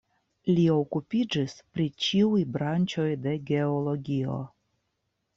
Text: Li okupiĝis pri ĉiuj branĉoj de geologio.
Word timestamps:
Li 0.51 0.61
okupiĝis 0.75 1.51
pri 1.75 1.85
ĉiuj 2.05 2.39
branĉoj 2.55 3.05
de 3.27 3.35
geologio. 3.51 4.39